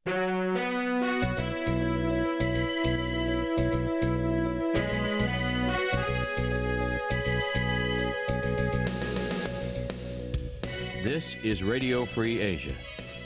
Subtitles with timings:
[0.00, 0.16] This
[11.44, 12.72] is Radio Free Asia.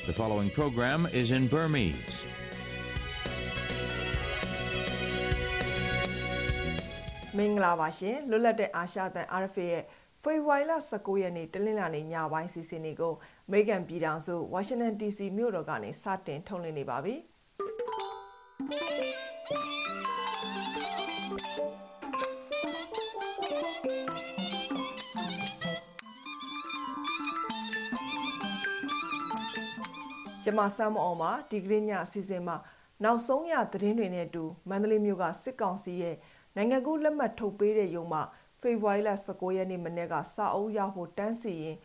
[0.08, 2.24] The following program is in Burmese.
[7.38, 9.84] ။မင်္ဂလာပါရှင်လွတ်လပ်တဲ့အာရှတန် RFA ရဲ့
[10.22, 13.14] ဖေဖော်ဝါရီလ19ရက်နေ့တနင်္လာနေ့ညပိုင်းစီစဉ်တွေကို
[13.48, 17.14] အမေရိကန်ပြည်ထောင်စု Washington DC မြို့တော်ကနေစတင်ထုတ်လွှင့်နေပါပြီ။
[30.44, 32.56] ကျမဆမ်းမအောင်ပါဒီကနေ့ညအစီအစဉ်မှာ
[33.04, 36.16] နောက်ဆုံးရသတင်းတွေနဲ့အတူမန္တလေးမြို့ကစစ်ကောင်စီရဲ့
[36.56, 38.22] နိုင်ငံကူးလက်မှတ်ထုတ်ပေးတဲ့ရုံမှာ
[38.60, 41.76] ဖေဖော်ဝါရီလ19ရက်နေ့မနေ့ကစာအုပ်ရဖို့တန်းစီရင်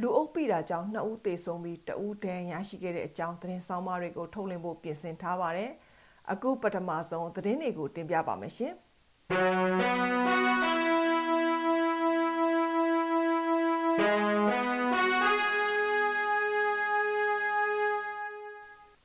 [0.00, 5.70] လူအုပ်ပိတာကြောင့်2ဦးသေဆုံးပြီး2ဦးဒဏ်ရာရရှိခဲ့တဲ့အကြောင်းသတင်းဆောင်မတွေကိုထုတ်လင်းဖို့ပြင်ဆင်ထားပါတယ်။
[6.32, 8.72] အခုပထမဆုံးသတင်းတွေကိုတင်ပြပါမယ်ရှင်။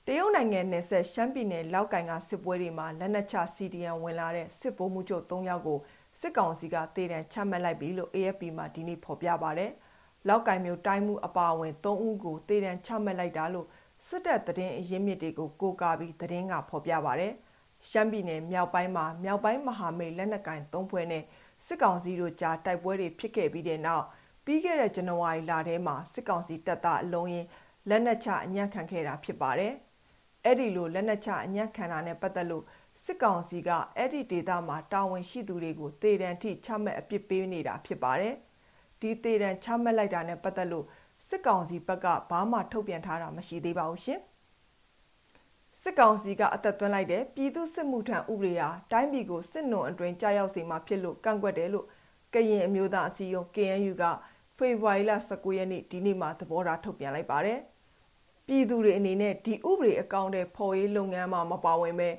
[0.07, 5.79] တရုတ်နိုင်ငံနယ်စပ်ရှမ်းပြည်နယ်လောက်ကိုင်ကစစ်ပွဲတွေမှာလက်နက်ချ CDN ဝင်လာတဲ့စစ်ဗိုလ်မှူးချုပ်၃ယောက်ကို
[6.19, 9.71] စစ်ကောင်စီကသေဒဏ်ချမှတ်လိုက်ပြီလို့ AFP မှာဒီနေ့ဖော်ပြပါတယ်။
[10.27, 13.67] လောက်ကိုင်မြို့တိုင်းမှုအပါအဝင်၃ဦးကိုသေဒဏ်ချမှတ်လိုက်တာလို့
[14.07, 17.33] စစ်တပ်သတင်းအရင်းမြစ်တွေကိုကိုးကားပြီးသတင်းကဖော်ပြပါတယ်။
[17.89, 21.23] ရှမ်းပြည်နယ်မြောက်ပိုင်းမှာမြောက်ပိုင်းမဟာမိတ်လက်နက်ကိုင်၃ဖွဲ့နဲ့
[21.65, 24.05] စစ်ကောင်စီတို့ကြားတိုက်ပွဲတွေဖြစ်ခဲ့ပြီးတဲ့နောက်
[24.45, 27.45] ပြီးခဲ့တဲ့ဇန်နဝါရီလထဲမှာစစ်ကောင်စီတပ်သားအလုံးရင်
[27.89, 29.73] လက်နက်ချအညံ့ခံခဲ့တာဖြစ်ပါတယ်။
[30.45, 32.63] အဲ့ဒီလိုလက်နက်ချအညံ့ခံတာနဲ့ပတ်သက်လို့
[33.03, 38.35] စစ်ကောင်စီကအဲ့ဒီဒေသမှာတာဝန်ရှိသူတွေကိုတေတံထိချမှတ်အပြစ်ပေးနေတာဖြစ်ပါတယ်။
[39.01, 40.85] ဒီတေတံချမှတ်လိုက်တာနဲ့ပတ်သက်လို့
[41.27, 44.21] စစ်ကောင်စီဘက်ကဘာမှထုတ်ပြန်ထားတာမရှိသေးပါဘူးရှင်။
[45.81, 51.85] စစ်ကောင်စီကအသက်သွင်းလိုက်တဲ့ပြည်သူစစ်မှုထမ်းဥပဒေဟာတိုင်းပြည်ကိုစစ်နုံအတွင်းကြာရောက်စေမှာဖြစ်လို့ကန့်ကွက်တယ်လို့
[52.33, 54.03] ကရင်အမျိုးသားအစည်းအရုံး KNU က
[54.57, 57.59] ဖေဖော်ဝါရီလ19ရက်နေ့ဒီနေ့မှသဘောထားထုတ်ပြန်လိုက်ပါတယ်။
[58.47, 62.09] ပြည်သူတွေအနေနဲ့ဒီဥပဒေအကောင့်တဲ့ဖော်ရေးလုပ်ငန်းမှာမပါဝင်ပဲ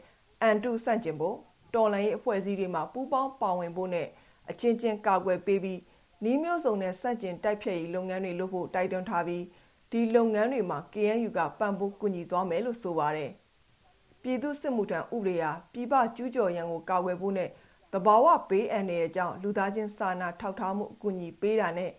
[0.43, 1.37] အန်တုဆန့်ကျင်ဖို့
[1.75, 4.09] တော်လှန်ရေးအဖွဲ့အစည်းတွေမှာပူးပေါင်းပါဝင်ဖို့နဲ့
[4.50, 5.78] အချင်းချင်းကာကွယ်ပေးပြီး
[6.25, 9.45] နှီးမျိုးစုံနဲ့ဆန့်ကျင်တိုက်ဖျက်ရေးလုပ်ငန်းတွေလုပ်ဖို့တိုက်တွန်းထားပြီး
[9.93, 13.31] ဒီလုပ်ငန်းတွေမှာ KNU ကပံ့ပိုးကူညီသွားမယ်လို့ဆိုပါတယ်။
[14.23, 17.51] ပြည်သူစစ်မှုထမ်းဥပဒေဟာပြည်ပကျူးကျော်ရန်ကိုကာကွယ်ဖို့နဲ့
[17.93, 21.93] တဘာဝဘေးအန္တရာယ်ကြောင့်လူသားချင်းစာနာထောက်ထားမှုအကူအညီပေးတာနဲ့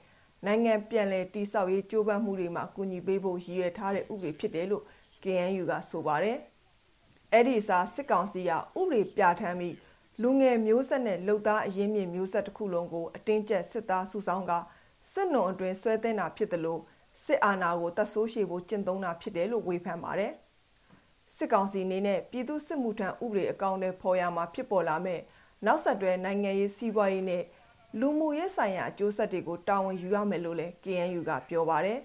[0.45, 4.83] နိုင်ငံပြန်လည်တည်ဆောက်ရေးကြိုးပမ်းမှုတွေမှာအကူအညီပေးဖို့ရည်ရွယ်ထားတဲ့ဥပဒေဖြစ်တယ်လို့
[5.23, 6.37] KNU ကဆိုပါတယ်။
[7.33, 9.75] အဲ့ဒီစာစစ်ကောင်စီကဥပဒေပြဋ္ဌာန်းပြီး
[10.23, 14.51] လူငယ်မျိုးဆက်နဲ့လုံသားအရင်းမြစ်မျိုးဆက်တစ်ခုလုံးကိုအတင်းကျပ်စစ်သားစုဆောင်းက
[15.11, 16.81] စစ်နုံအတွင်းဆွဲသင်းတာဖြစ်တယ်လို့
[17.23, 20.33] စစ်အာဏာကိုတတ်ဆိုးရှည်ဖို့ကျင့်သုံးတာဖြစ်တယ်လို့ဝေဖန်ပါတယ်
[21.35, 25.19] စစ်ကောင်စီအနေနဲ့ပြည်သူစစ်မှုထမ်းဥပဒေအကောင့်နဲ့ဖော်ရမှာဖြစ်ပေါ်လာမဲ့
[25.65, 27.43] နောက်ဆက်တွဲနိုင်ငံရေးစီးပွားရေးနဲ့
[27.99, 31.99] လူမှုရေးဆိုင်ရာအကျိုးဆက်တွေကိုတာဝန်ယူရမယ်လို့လည်း KNU ကပြောပါတယ်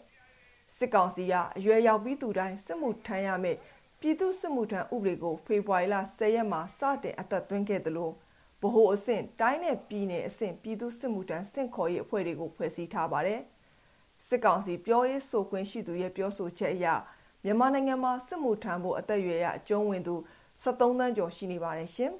[0.76, 3.58] စစ်ကောင်စီကအရွယ်ရောက်ပြီးသူတိုင်းစစ်မှုထမ်းရမယ့်
[4.06, 8.10] ပြည်သူ့စစ်မှုထမ်းဥပဒေကိုဖေဖော်ဝါရီလ10ရက်မှာစတင်အသက်သွင်းခဲ့သလို
[8.62, 13.41] ဗဟိုအဆင့်တိုင်းနယ်ပြည်နယ်အဆင့်ပြည်သူ့စစ်မှုထမ်းစင့်ခေါ်ရေးအဖွဲ့တွေကိုဖွဲ့စည်းထားပါတယ်။
[14.26, 16.87] စစ်ကောင်စီပြောရေးဆိုခွင့်ရှိသူရဲ့ပြောဆိုချက်အရ
[17.44, 20.14] မြန်မာနိုင်ငံမှာစစ်မှုထမ်းဖို့အသက်အရွယ်ရအကျုံးဝင်သူ
[20.62, 22.12] 73သန်းကျော်ရှိနေပါတယ်ရှင်။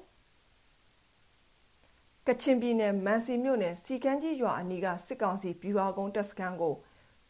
[2.27, 6.73] ကချင်ပြည်နယ်မန်စီမြို့နယ်စီကန်းကြီးရွာအနီးကစစ်ကောင်စီဗျူဟာကုန်းတပ်စခန်းကို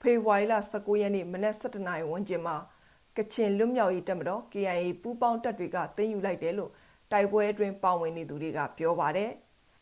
[0.01, 2.57] ဖေဖော်ဝါရီလ19ရက်နေ့မနက်7:00နာရီဝန်းကျင်မှာ
[3.17, 6.71] ကချင်လွတ်မြောက်ရေးတပ်မတော် KIA ပူးပေါင်းတပ်တွေကသိမ်းယူလိုက်တယ်လို့
[7.11, 9.31] တိုက်ပွဲအတွင်းပါဝင်နေသူတွေကပြောပါတယ်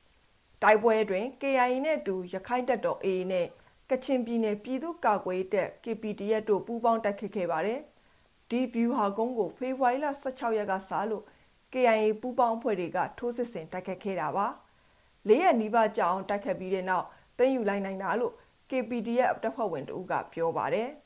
[0.64, 3.48] ။တိုက်ပွဲအတွင်း KIA နဲ့အတူရခိုင်တပ်တော် AA နဲ့
[3.90, 7.80] ကချင်ပြည်နယ်ပြည်သူ့ကာကွယ်ရေးတပ် KPDF တို့ပူးပေါင်းတိုက်ခိုက်ခဲ့ပါတယ်။
[8.50, 11.24] ဒီဗျူဟာကုန်းကိုဖေဖော်ဝါရီလ16ရက်ကစလို့
[11.74, 14.48] KIA ပူးပေါင်းအဖွဲ့တွေကထိုးစစ်ဆင်တိုက်ခိုက်ခဲ့တာပါ။
[15.28, 17.06] လေးရက်နီးပါးကြာအောင်တိုက်ခိုက်ပြီးတဲ့နောက်
[17.38, 18.34] သိမ်းယူလိုက်နိုင်တာလို့
[18.70, 20.90] KPDF တပ်ဖွဲ့ဝင်တို့ကပြောပါတယ်။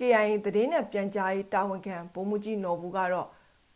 [0.00, 3.28] KIA သတင်းနဲ့ပြန်ကြားရေးတာဝန်ခံဗိုလ်မှူးကြီးနော်ဘူးကတော့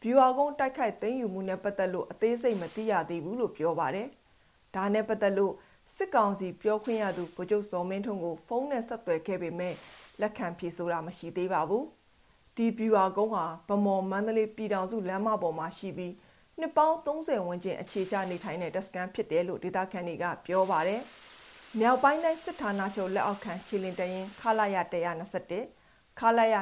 [0.03, 4.09] ဗျူဟာကုန်းတိုက်ခိုက်သိမ်းယူမှုနဲ့ပတ်သက်လို့အသေးစိတ်မသိရသေးဘူးလို့ပြောပါတယ်။
[4.75, 5.53] ဒါနဲ့ပတ်သက်လို့
[5.97, 9.75] စစ်ကောင်စီပြောခွင့်ရသူဗိုလ်ချုပ်စောမင်းထွန်းကိုဖုန်းနဲ့ဆက်သွယ်ခဲ့ပေမဲ့
[10.21, 11.85] လက်ခံဖြေဆိုတာမရှိသေးပါဘူး။
[12.57, 16.13] ဒီဗျူဟာကုန်းဟာဗမော်မန္တလေးပြည်တော်စုလမ်းမပေါ်မှာရှိပြီး
[16.59, 21.01] နှစ်ပေါင်း30ဝန်းကျင်အခြေချနေထိုင်တဲ့တပ်စခန်းဖြစ်တယ်လို့ဒေသခံတွေကပြောပါတယ်။
[21.81, 25.84] မြောက်ပိုင်းတိုင်းစစ်ဌာနချုပ်လက်အောက်ခံခြေလင်တရင်ခလာရ121
[26.21, 26.55] ခလာရ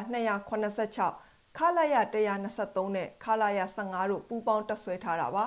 [0.74, 1.94] 286ခလာရ
[2.44, 5.44] 123နဲ့ခလာရ15တို့ပူးပေါင်းတပ်ဆွဲထားတာပါ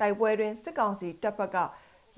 [0.00, 1.56] တိုက်ပွဲတွင်စစ်ကောင်စီတပ်ဘက်က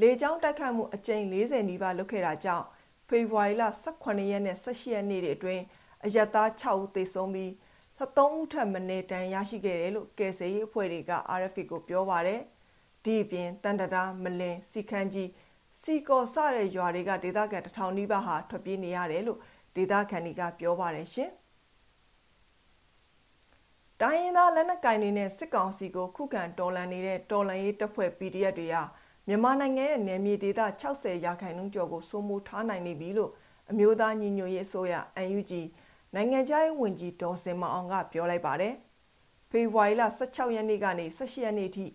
[0.01, 2.67] လေကြောင်းတိုက်ခိုက်မှုအကြိမ်40နီးပါးလုပ်ခဲ့တာကြောင့်
[3.09, 3.65] ဖေဖော်ဝါရီလ
[3.97, 5.63] 18ရက်နဲ့18ရက်နေ့တွေအတွင်း
[6.05, 7.51] အရက်သား6ဦးသေဆုံးပြီး
[7.99, 12.41] 13ဦးထပ်မနည်းတန်ရရှိခဲ့တယ်လို့ကယ်ဆယ်ရေးအဖွဲ့တွေက RFA ကိုပြောပါတယ်။
[13.05, 15.31] ဒီအပြင်တန်တရာမလင်စီခန်းကြီး
[15.83, 19.41] စီကော်စတဲ့ရွာတွေကဒေသခံတထောင်နီးပါးဟာထွက်ပြေးနေရတယ်လို့
[19.77, 21.31] ဒေသခံတွေကပြောပါတယ်ရှင်။
[24.01, 28.83] တိုင်းရင်းသားလက်နက်ကင်တွေနဲ့စစ်ကောင်စီကိုခုခံတော်လှန်နေတဲ့တော်လှန်ရေးတပ်ဖွဲ့ PDF တွေဟာ
[29.27, 33.31] မြန်မာနိုင်ငံရဲ့နယ်မြေဒေသ60ရာခိုင်နှုန်းကျော်ကိုစိုးမိုးထားနိုင်နေပြီလို့
[33.71, 35.53] အမျိုးသားညီညွတ်ရေးအစိုးရ UNG
[36.15, 38.75] နိုင်ငံခြားရေးဝန်ကြီးဒေါ်စင်မအောင်ကပြောလိုက်ပါတယ်။
[39.51, 41.87] ဖေဖော်ဝါရီလ16ရက်နေ့ကနေ18ရက်နေ့ထိ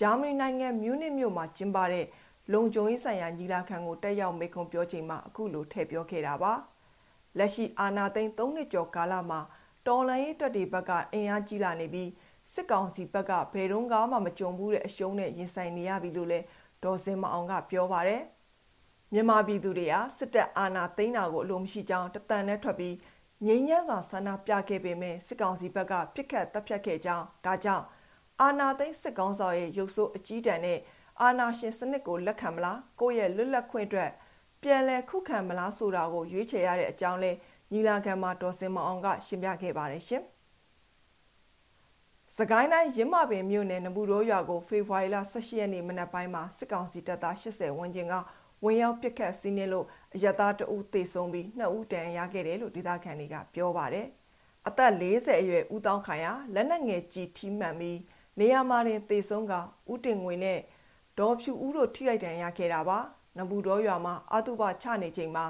[0.00, 2.06] ဂျာမနီနိုင်ငံမြူးနစ်မြို့မှာကျင်းပတဲ့
[2.52, 6.54] လုံခြုံရေးဆိုင်ရာညီလာခံကိုတက်ရောက်မိန့်ခွန်းပြောချိန်မှာအခုလိုထည့်ပြောခဲ့တာပါ။
[7.38, 9.40] လက်ရှိအာဏာသိမ်း၃နှစ်ကျော်ကာလမှာ
[9.86, 12.10] တော်လှန်ရေးတပ်တွေဘက်ကအင်အားကြီးလာနေပြီး
[12.52, 16.44] စစ်ကောင်စီဘက်ကဘယ်တုန်းကမှမကြုံဘူးတဲ့အရှုံးနဲ့ရင်ဆိုင်နေရပြီလို့လည်း
[16.84, 18.22] ဒေါ်စင်မအောင်ကပြောပါတယ်။
[19.12, 22.94] မြန်မာပြည်သူတွေဟာစစ်တပ်အာဏာသိမ်းတာကိုအလိုမရှိကြောင်းတသံနဲ့ထွက်ပြီး
[23.46, 27.84] ငြိမ်းချမ်းစွာဆန္ဒပြခဲ့ပေမဲ့စစ်ကောင်စီဘက်ကပြစ်ခတ်တပ်ဖြတ်ခဲ့ကြောင်းဒါကြောင့်
[28.40, 30.78] အာဏာသိမ်းစစ်ကောင်ဆောင်ရဲ့ရုပ်ဆိုးအကြီးတန်းနဲ့
[31.20, 34.10] အာဏာရှင်စနစ်ကိုလက်ခံမလားကိုယ့်ရဲ့လွတ်လပ်ခွင့်အတွက်
[34.64, 37.30] ပြန်လည်ခုခံမလားဆိုတာကိုရွေးချယ်ရတဲ့အကြောင်းလဲ
[37.72, 40.22] ညီလာခံမှာဒေါ်စင်မအောင်က ရှင်းပြခဲ့ပါတယ်ရှင်။
[42.38, 48.14] စကိုင်းတိုင်းရင်းမပင်မြို့နယ်နဘူးတော်ရွာကိုဖေဖော်ဝါရီလ18ရက်နေ့မနက်ပိုင်းမှာစစ်ကောင်စီတပ်သား80ဝန်းကျင်က
[48.64, 54.06] ဝင်ရောက်ပစ်ခတ်စီးနင်းလို့အရသားတအုပ်သေဆုံးပြီးနှစ်ဦးတန်ရခဲ့တယ်လို့ဒေသခံတွေကပြောပါတယ်။
[54.68, 57.98] အသက်40အရွယ်ဦးတောင်းခိုင်ဟာလက်နက်ငယ်ကြီးထိမှန်ပြီး
[58.40, 59.52] နေရာမှာတင်သေဆုံးက
[59.92, 60.58] ဦးတင်ငွေနဲ့
[61.18, 63.00] ဒေါ်ဖြူဦးတို့ထိရိုက်ဒဏ်ရခဲ့တာပါ။
[63.38, 65.44] နဘူးတော်ရွာမှာအတုပချနေချိန်မှာ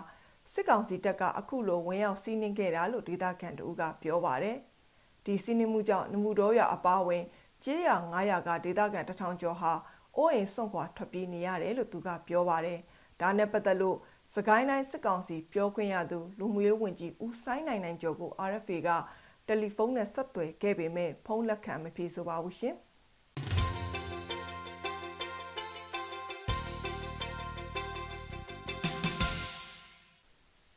[0.52, 4.56] စစ်ကောင်စီတပ်ကအခုလိုဝင်ရောက်စီးနင်းခဲ့တာလို့ဒေသခံတို့ကပြောပါတယ်။
[5.24, 7.24] ဒီစီးနင်းမှုကြောင့်နဘူးတော်ရွာအပါဝင်
[7.64, 9.72] ကျေးရွာ900ကဒေသခံတထောင်ကျော်ဟာ
[10.16, 12.78] အိုးအိမ်စွန့်ခွာထွက်ပြေးနေရတယ်လို့သူကပြောပါတယ်။
[13.20, 13.96] ဒါနဲ့ပတ်သက်လို့
[14.34, 18.90] စကိုင်းတိုင်းစစ်ကောင်စီပြောခွင့်ရသူလူမှုရေးဝန်ကြီးဦးဆိုင်နိုင်နိုင်ကျော်ကို RFA က
[19.46, 22.76] တယ်လီဖုန်းနဲ့ဆက်သွယ်ခဲ့ပေမဲ့ဖုန်းလက်ခံမဖြေဆိုပါဘူးရှင်။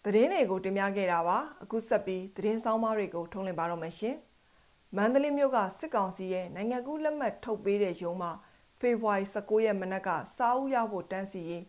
[0.09, 4.15] သတင်းတွေကိုတင်ပြခဲ့တာပါအခုဆက်ပြီးသတင်းဆောင်မတွေကိုထုံးလင်းပါတော့မယ်ရှင်
[4.95, 8.31] မန္တလေးမြို့ကစစ်ကောင်စီရဲ့နိုင်ငံကူးလက်မှတ်ထုတ်ပေးတဲ့ရုံးမှာ
[8.79, 11.63] ဖေဖော်ဝါရီ19ရက်မနက်ကစားဦးရဖို့တန်းစီရင်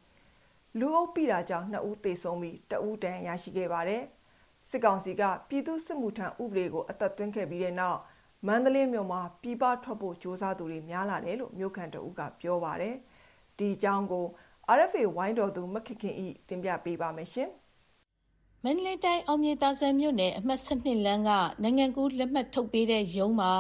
[0.79, 4.02] လူအုပ်ပိတာကြောင့်နှစ်ဦးသေဆုံးပြီးတဦးတန်းရရှိခဲ့ပါတယ်
[4.70, 7.99] စစ်ကောင်စီကပြည်သူစစ်မှုထမ်းဥပဒေကိုအသက်သွင်းခဲ့ပြီးတဲ့နောက်
[8.46, 12.94] မန္တလေးမြို့မှာပြည်ပထွက်ဖို့စ조사သူတွေများလာတယ်လို့မြို့ခံတအုပ်ကပြောပါတယ်
[13.58, 14.26] ဒီအကြောင်းကို
[14.76, 17.50] RFA ဝိုင်းတော်သူမခခင်ဤတင်ပြပေးပါမယ်ရှင်။
[18.64, 21.31] မန္တလေးတိုင်း အောင်မြေသာဆန်မြို့နယ် အမှတ် ၁၂ လမ်းက
[21.62, 23.52] နိုင်ငံကူးလက်မှတ်ထုတ်ပေးတဲ့ရုံးမှာ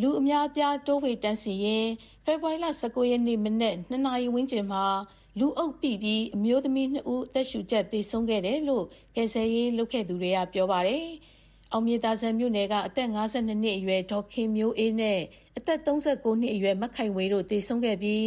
[0.00, 1.90] လူအများအပြား တိုးဝှေ့တန်းစီရင်း
[2.24, 4.84] ဖေဖော်ဝါရီလ ၁၉ ရက်နေ့ မနက် ၂ နာရီဝန်းကျင်မှာ
[5.38, 8.84] လူအုပ်ပိပြီး အမျိုးသမီး ၂ ဦး အသက်ရှူကျပ် သေဆုံးခဲ့တယ်လို့
[9.16, 11.06] ကယ်ဆယ်ရေးလုပ်ခဲ့သူတွေက ပြောပါတယ်။
[11.72, 15.20] အောင်မြေသာဆန်မြို့နယ်က အသက် ၅၂ နှစ်အရွယ် ဒေါ်ခင်မျိုးအေးနဲ့
[15.58, 15.88] အသက် ၃
[16.24, 18.26] ၉ နှစ်အရွယ် မခိုင်ဝေတို့ သေဆုံးခဲ့ပြီး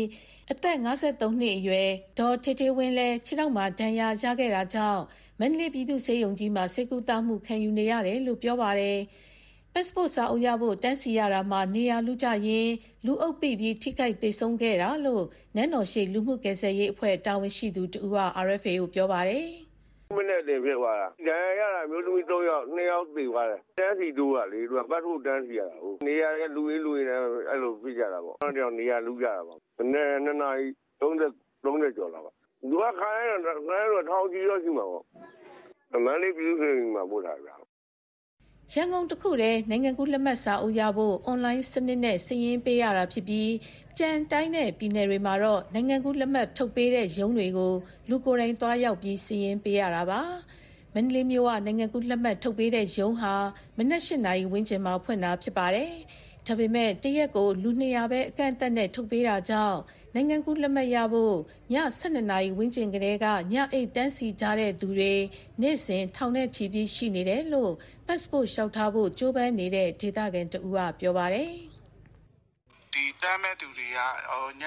[0.52, 0.88] အသက် ၅
[1.20, 1.90] ၃ နှစ်အရွယ်
[2.20, 5.02] ဒေါ်ထေထေဝင်းလည်း ခြေထောက်မှာ ဒဏ်ရာရခဲ့တာကြောင့်
[5.40, 8.98] မန္တလေးပြည်သူ့ဆေးရုံကြီးမှာဆေးကုသမှုခံယူနေရတယ်လို့ပြောပါတယ်။
[9.74, 12.70] ပတ်စပို့စာအုပ်ရဖို့တန်းစီရတာမှာနေရာလူကြရင်
[13.06, 15.24] လူအုပ်ပိပြီးထိခိုက်သေးဆုံးခဲ့တာလို့
[15.56, 18.16] နန်းတော်ရှိလူမှုကယ်ဆယ်ရေးအဖွဲ့တာဝန်ရှိသူတူက
[18.46, 19.46] RFA ကိုပြောပါတယ်။
[20.16, 27.10] မနေ့တင်ဖြစ်သွားတာ။ဒဏ်ရာရတာမျိုးသမီး၃ယောက်၂ယောက်သေသွားတယ်။တန်းစီတိုးကလေသူကပတ်ဖို့တန်းစီရတာဟုတ်။နေရာလူရင်းလူရင်း
[27.50, 30.66] အဲ့လိုပြကြတာပေါ့။အဲ့တော့နေရာလူကြတာပေါ့။မနေ့2နာရီ
[31.02, 31.32] 30
[31.66, 32.32] 30ကျော်လာပါ
[32.62, 35.04] သူကခိုင်းရတော့ခိုင်းရတော့ထောင်ကြီးရောရှိမှာပေါ့
[36.06, 37.50] မန္တလေးပြည်သူ့စစ်မှာပို့ထားကြ
[38.74, 43.52] ရန်ကုန်တခုတည်းနိုင်ငံကူးလက်မှတ်စာအုပ်ရဖို့အွန်လိုင်းစနစ်နဲ့စည်ရင်းပေးရတာဖြစ်ပြီး
[44.00, 47.74] ကြံတိုင်းနဲ့ပြည်နယ်တွေမှာတော့နိုင်ငံကူးလက်မှတ်ထုတ်ပေးတဲ့ရုံးတွေကို
[48.10, 50.22] လူကိုယ်တိုင်သွားရောက်ပြီးစည်ရင်းပေးရတာပါ
[50.94, 53.34] မန္တလေးမြို့ကနိုင်ငံကူးလက်မှတ်ထုတ်ပေးတဲ့ရုံးဟာ
[53.78, 55.92] မနက်၈နာရီဝန်းကျင်မှာဖွင့်တာဖြစ်ပါတယ်
[56.48, 59.80] ဒါပေမဲ့တရက်ကိုလူ200ပဲအကန့်အသတ်နဲ့ထုတ်ပေးတာကြောင့်
[60.18, 61.36] နိုင်ငံကူးလက်မှတ်ရဖို့
[61.74, 65.14] ည12နာရီဝန်းကျင်ကလေးကညအိတ်တန်းစီကြတဲ့သူတွေ
[65.62, 67.74] နေ့စဉ်ထောင်နဲ့ချီပြီးရှိနေတယ်လို့
[68.08, 71.52] passport လျှောက်ထားဖို့ကြိုးပမ်းနေတဲ့ဒေသခံတဦးကပြောပါတယ်
[72.94, 74.64] ဒီတမ်းမဲ့သူတွေကဟိုည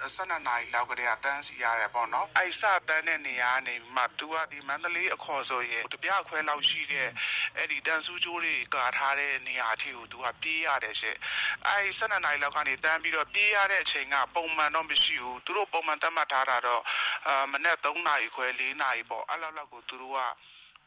[0.00, 7.08] 12နာရီလောက်ကတည်းကတန်းစီရတယ်ပေါ့နော်အဲ့စတန်းတဲ့နေရာကနေမှသူကဒီမန္တလေးအခေါ်ဆိုရင်တပြခွဲလောက်ရှိတဲ့
[7.56, 11.18] အဲ့ဒီတန်ဆူးကျိုးတွေကာထားတဲ့နေရာအထိကိုသူကပြေးရတယ်ရှင့်
[11.66, 16.82] အဲ့12နာရီလောက်ကနေတန်းပြီးတော့ပြေးရတဲ့အချိန်ကပုံမှန်တော့မရှိဘူးသူတို့ပုံမှန်တတ်မှတ်ထားတာတော့
[17.26, 20.20] အာမနေ့3နာရီခွဲ4နာရီပေါ့အဲ့လောက်လောက်ကိုသူတို့က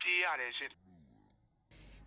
[0.02, 0.74] ပြေးရတယ်ရှင့်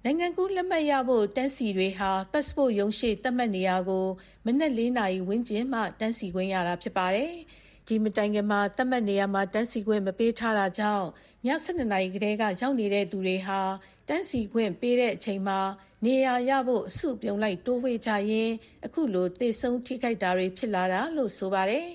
[0.04, 4.06] နိုင်ငံကူးလက်မှတ်ရဖို့တန်းစီတွေဟာပတ်စပို့ရုံးရှိသတ်မှတ်နေရာကို
[4.46, 7.32] မနက်၄နာရီဝန်းကျင်မှတန်းစီခွင့်ရတာဖြစ်ပါတယ်။
[7.86, 11.06] ဒီမတိုင်ခင်မှာသတ်မှတ်နေရမှာတန်းစီခွင့်မပေးထားတာကြောင့်
[11.46, 13.60] ည7:00နာရီကတည်းကရောက်နေတဲ့သူတွေဟာ
[14.08, 15.58] တန်းစီခွင့်ပေးတဲ့အချိန်မှာ
[16.04, 18.50] နေရာရဖို့အစုပြုံလိုက်တိုးဝေးကြရင်
[18.84, 21.88] အခုလိုသေဆုံးထိခိုက်တာတွေဖြစ်လာတာလို့ဆိုပါတယ်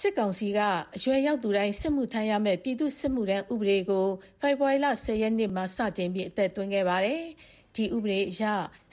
[0.00, 0.60] စစ်ကောင်စီက
[0.96, 4.06] အရွယ်ရောက်သူတိုင်းစစ်မှုထမ်းရမယ့်ပြည်သူစစ်မှုထမ်းဥပဒေကို
[4.40, 7.22] ဖေဖော်ဝါရီလ10ရက်နေ့မှာစတင်ပြီးအသက်သွင်းခဲ့ပါတယ်။
[7.74, 8.42] ဒီဥပဒေအရ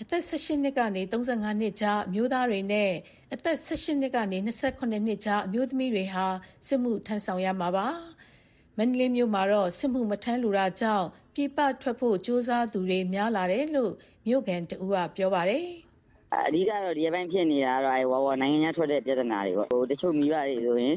[0.01, 2.91] အသက်18နှစ်ကနေ35နှစ်ကြားအမျိုးသားတွေနဲ့
[3.33, 6.25] အသက်18နှစ်ကနေ28နှစ်ကြားအမျိုးသမီးတွေဟာ
[6.67, 7.87] စစ်မှုထမ်းဆောင်ရမှာပါ။
[8.77, 13.91] မန္တလေးမြို့မှာတော့စစ်မှုမထမ်းလူတာကြောင့်ပြပထွက်ဖို့စ조사သူတွေများလာတယ်လို့
[14.27, 15.67] မြို့ကန်တဦးကပြောပါတယ်။
[16.33, 20.95] အဓိကတော့ဒီအပိုင်းဖြစ်နေတာကတော့အဲဝဝနိုင်ငံခြားထွက်တဲ့ပြဿနာတွေပေါ့ဟိုတချို့မိဘတွေဆိုရင်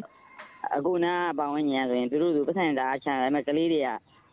[0.77, 3.89] အခုနားပေါဝင်ညာဆိုရင်သူတို့သူပတ်စံသားချမ်းတယ်မဲ့ကလေးတွေက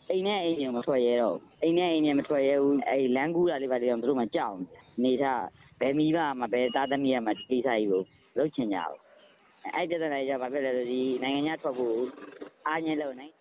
[0.10, 4.56] အိမ်နဲ့အိမ်ညမထွက်ရဲတော့အိမ်နဲ့အိမ်ညမထွက်ရဲဘူးအဲလမ်းကူးတာလေးပါလေးတော့သူတို့မှကြောက်
[5.04, 5.44] နေထား
[5.80, 8.02] ဘယ်မိဘမှဘယ်သားသမီးမှဒီကိစ္စကြီးကို
[8.38, 9.00] လုပ်ချင်ကြဘူး
[9.76, 11.98] အဲ့ပြဿနာကြီးကဘာဖြစ်လဲဆိုဒီနိုင်ငံခြားထွက်ဖို့
[12.68, 13.34] အားညင်းလို့နိုင်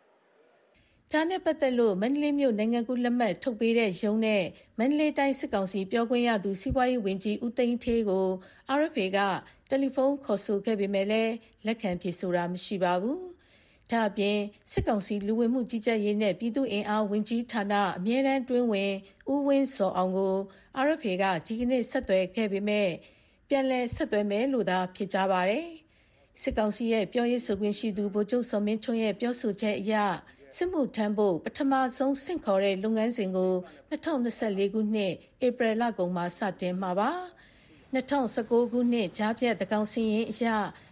[1.14, 4.42] ဒါနဲ့ပတ်သက်လို့မန္တလေးမြို့နိုင်ငံကူးလက်မှတ်ထုတ်ပေးတဲ့ရုံးနဲ့
[4.78, 8.26] မန္တလေးတိုင်းစစ်ကောင်စီပြောခွင့်ရသူစီးပွားရေးဝန်ကြီးဦးသိန်းဌေးကို
[8.78, 9.18] RFA က
[9.68, 11.34] တယ်လီဖုန်းခေါ်ဆိုခဲ့ပေမဲ့လည်း
[11.66, 13.18] လက်ခံဖြေဆိုတာမရှိပါဘူး။
[13.90, 14.38] ဒါ့အပြင်
[14.72, 18.92] စစ်ကောင်စီလူဝင်မှုကြီးကြပ်ရေးနဲ့ပြည်သူ့အင်အားဝန်ကြီးဌာနအမြဲတမ်းတွင်းဝင်
[19.32, 20.34] ဦးဝင်းစောအောင်ကို
[20.86, 22.88] RFA ကဒီကနေ့ဆက်သွယ်ခဲ့ပေမဲ့
[23.48, 25.66] ပြန်လည်ဆက်သွယ်မယ်လို့သာဖြေကြားပါတယ်။
[26.42, 29.94] စစ်ကောင်စီရဲ့ပြောရေးဆိုခွင့်ရှိသူဗိုလ်ချုပ်စောမင်းထွန်းရဲ့ပြောဆိုချက်အရ
[30.56, 33.52] စစ်မှုထမ်းဖို့ပထမဆုံးဆင့်ခေါ်တဲ့လုပ်ငန်းစဉ်ကို
[33.90, 35.12] 2024ခုနှစ်
[35.46, 37.10] ဧပြီလကုန်မှာစတင်မှာပါ
[37.94, 40.46] 2019ခုနှစ်ကြားဖြတ်တကောင်စီရင်အရ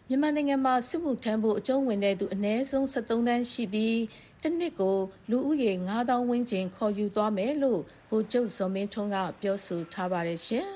[0.09, 3.99] မြန်မာနိုင်ငံမှာစစ်မှုထမ်းဖို့အကျုံးဝင်တဲ့သူအနည်းဆုံး73တန်းရှိပြီး
[4.43, 4.97] တစ်နှစ်ကို
[5.31, 10.69] လူဦးရေ9000ဝန်းကျင်ခေါ်ယူသွားမယ်လို့ဗိုလ်ချုပ်ဇော်မင်းထွန်းကပြောဆိုထားပါတယ်ရှင်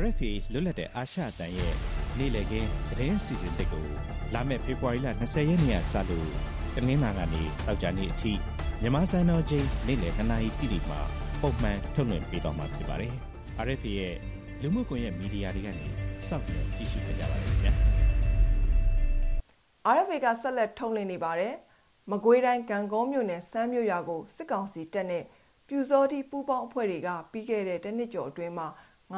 [0.00, 3.86] RFA လွတ်လပ်တဲ့အာရှအတန်ရဲ့ နေ့လည်ခင်းသတင်းစီစဉ်တစ်ကို
[4.34, 6.28] လာမယ့်ဖေဖော်ဝါရီလ20ရက်နေ့ကစလို့
[6.74, 8.32] တနင်္လာကနေတောက်ကြနေ့အထိ
[8.80, 11.00] မြန်မာစံတော်ချိန်နေ့လည်2နာရီတိတိမှာ
[11.42, 13.12] ပုံမှန်ထုတ်လွှင့်ပေးသွားမှာဖြစ်ပါတယ်။
[13.66, 14.14] RFA ရဲ့
[14.62, 15.86] လူမှုကွန်ရက်မီဒီယာတွေကနေ
[16.28, 17.72] စောင့်မျှော်ကြည့်ရှုကြပါရစေခင်ဗျာ။
[19.94, 21.52] RFA ကဆက်လက်ထုတ်လွှင့်နေပါတယ်။
[22.10, 25.24] မကွေးတိုင်းကံကောမြို့နယ်စမ်းမြို့ရွာကိုစစ်ကောင်စီတပ်နဲ့
[25.68, 28.66] ပြူစောတိပူပေါင်းအဖွဲ့တွေကပြီးခဲ့တဲ့တနစ်ကျော်အတွင်းမှာ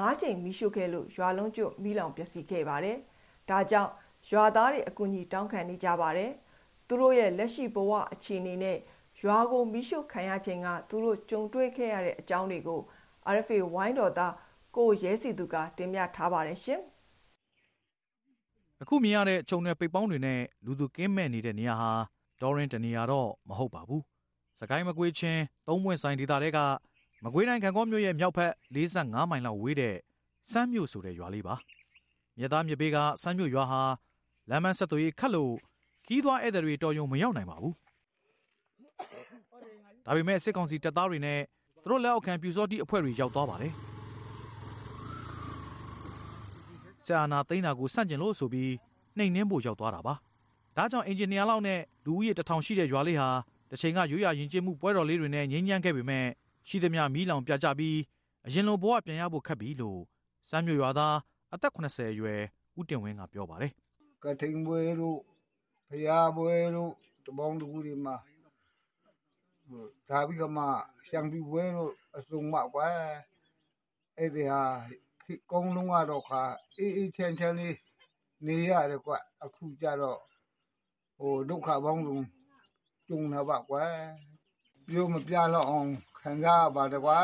[0.02, 2.98] ၅ချိန်မီးရှို့ခဲ့လို့ရွာလုံးကျွတ်မီးလောင်ပျက်စီးခဲ့ပါတယ်။
[3.50, 3.90] ဒါကြောင့်
[4.30, 6.30] ရွာသားတွေအကူအညီတောင်းခံနေကြပါတယ်။
[6.88, 8.78] သူတို့ရဲ့လက်ရှိဘဝအခြေအနေနဲ့
[9.22, 12.80] ရွာကိုမီးရှို့ခံရချိန်ကသူတို့ကြုံတွေ့ခဲ့ရတဲ့အကြောင်းတွေကို
[13.34, 14.34] RFA ဝိုင်းတော်သား
[14.76, 16.80] ကိုရဲစီသူကတင်ပြထားပါတယ်ရှင်။
[18.82, 21.92] အခုမြင်ရတဲ့ခြုံနယ်ပိတ်ပေါင်းတွေနဲ့လူသူကင်းမဲ့နေတဲ့နေရာဟာ
[22.42, 24.02] ဒေါ်ရင်တနေရာတော့မဟုတ်ပါဘူး။
[24.60, 26.58] စကိုင်းမကွေးချင်းသုံးပွင့်ဆိုင်ဒေသတွေက
[27.24, 29.96] မကွေးတိုင်းခံကောမြို့ရဲ့မြောက်ဘက်45မိုင်လောက်ဝေးတဲ့
[30.50, 31.54] စမ်းမြို့ဆိုတဲ့ရွာလေးပါ
[32.38, 33.82] မြသားမြပေးကစမ်းမြို့ရွာဟာ
[34.50, 35.54] လမ်းမဆက်သွေးခတ်လို့
[36.06, 37.74] ခီးသွားဧည့်သည်တွေတော်ရုံမရောက်နိုင်ပါဘူး
[40.04, 41.40] ဒါပေမဲ့စစ်ကောင်စီတပ်သားတွေနဲ့
[41.82, 43.72] သူတို့လက်အောက်ခံပြူစောတိအဖွဲ့တွေရောက်သွားပါတယ်
[47.06, 48.72] ဆာနာသိန်းတာကိုစန့်ကျင်လို့ဆိုပြီး
[49.16, 50.14] နှိမ်နှင်းဖို့ရောက်သွားတာပါ
[50.76, 53.28] ဒါကြောင့်အင်ဂျင်နီယာလောက်နဲ့လူဦးရေတထောင်ရှိတဲ့ရွာလေးဟာ
[53.70, 56.26] တစ်ချိန်ကရိုးရာယဉ်ကျေးမှုပွဲတော်လေးတွေနဲ့ငြိမ်းချမ်းခဲ့ပေမဲ့
[56.68, 57.98] ရှိသမျှမီးလောင်ပြကြပြီး
[58.46, 60.00] အရင်လိုဘဝပြန်ရဖို့ခက်ပြီလို့
[60.48, 61.16] စမ်းမြို့ရွာသား
[61.52, 62.40] အသက်80အရွယ်
[62.78, 63.72] ဦးတင်ဝင်းကပြောပါတယ်
[64.22, 65.18] ကထိန်ပွဲတို့
[65.88, 66.92] ဖရာပွဲတို့
[67.26, 68.16] တပေါင်းတကူတွေမှာ
[70.08, 70.64] ဒါပြီးကမှ
[71.08, 72.88] ရှံပြပွဲတို့အစုံမကွာ
[74.16, 74.62] အဲ့ဒီဟာ
[75.50, 76.42] ကုန်းလုံးကတော့ခါ
[76.78, 77.76] အေးအေးချမ်းချမ်းလေး
[78.46, 80.20] နေရတယ်ကွအခုကြတော့
[81.16, 82.24] ဟိုဒုက္ခပေါင်းလုံး
[83.08, 83.84] ကျုံလာပါကွာ
[84.86, 85.90] ပြောမပြတော့အောင်
[86.26, 87.18] ခံစားပါတယ်ကွာ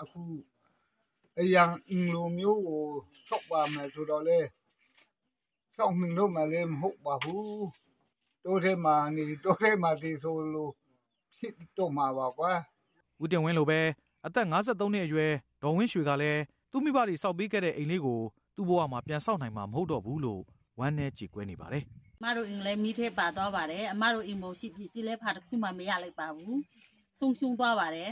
[0.00, 0.20] အခု
[1.40, 2.84] အရန်အင်လိုမျိုးကို
[3.28, 4.38] ဆောက်ပါမယ်ဆိုတော့လေ
[5.76, 7.66] ဆောက်နှင်းတော့မှလည်းမဟုတ်ပါဘူး
[8.44, 10.72] တိုးထဲမှာနေတိုးထဲမှာဒီဆိုလို့
[11.36, 12.52] ဖြစ်တော့မှာပါကွာ
[13.22, 13.80] ဦးတင်ဝင်းလိုပဲ
[14.26, 15.32] အသက်53နှစ်အရွယ်
[15.62, 18.20] ဒေါ်ဝင်းရွှေကလည်းသူ့မိဘတွေစောက်ပေးခဲ့တဲ့အိမ်လေးကို
[18.56, 20.40] သူ့ဘဝမှာပြန်ဆောက်နိုင်မှာမဟုတ်တော့ဘူးလို့
[20.78, 21.84] ဝမ်းနဲ့ကြည်ကွဲနေပါတယ်
[22.20, 26.58] အမတို့အင်လည်းမိထဲပါသွားပါတယ်အမတို့အိမ်မို့ရှိပစ္စည်းလဲဖာတစ်ခုမှမရလိုက်ပါဘူး
[27.18, 28.10] ဆုံးရှုံးသွားပါတယ်